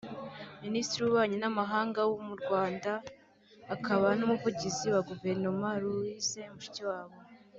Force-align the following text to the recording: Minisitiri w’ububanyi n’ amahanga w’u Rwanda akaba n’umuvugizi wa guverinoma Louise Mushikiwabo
Minisitiri 0.63 0.99
w’ububanyi 1.01 1.37
n’ 1.39 1.45
amahanga 1.51 1.99
w’u 2.09 2.35
Rwanda 2.41 2.91
akaba 3.75 4.07
n’umuvugizi 4.17 4.87
wa 4.93 5.01
guverinoma 5.09 5.67
Louise 5.81 6.41
Mushikiwabo 6.55 7.15